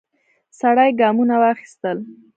[0.59, 1.97] سړی ګامونه واخیستل.